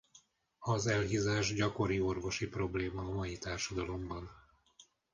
[0.59, 4.31] Az elhízás gyakori orvosi probléma a mai társadalomban.